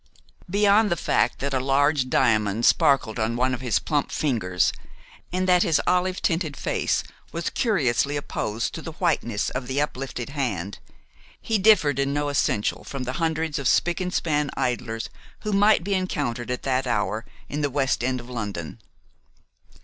Beyond 0.49 0.89
the 0.89 0.95
fact 0.97 1.37
that 1.41 1.53
a 1.53 1.59
large 1.59 2.09
diamond 2.09 2.65
sparkled 2.65 3.19
on 3.19 3.35
one 3.35 3.53
of 3.53 3.61
his 3.61 3.77
plump 3.77 4.11
fingers, 4.11 4.73
and 5.31 5.47
that 5.47 5.61
his 5.61 5.79
olive 5.85 6.23
tinted 6.23 6.57
face 6.57 7.03
was 7.31 7.51
curiously 7.51 8.17
opposed 8.17 8.73
to 8.73 8.81
the 8.81 8.93
whiteness 8.93 9.51
of 9.51 9.67
the 9.67 9.79
uplifted 9.79 10.29
hand, 10.29 10.79
he 11.39 11.59
differed 11.59 11.99
in 11.99 12.15
no 12.15 12.29
essential 12.29 12.83
from 12.83 13.03
the 13.03 13.13
hundreds 13.21 13.59
of 13.59 13.67
spick 13.67 14.01
and 14.01 14.11
span 14.11 14.49
idlers 14.57 15.11
who 15.41 15.53
might 15.53 15.83
be 15.83 15.93
encountered 15.93 16.49
at 16.49 16.63
that 16.63 16.87
hour 16.87 17.23
in 17.47 17.61
the 17.61 17.69
west 17.69 18.03
end 18.03 18.19
of 18.19 18.27
London. 18.27 18.79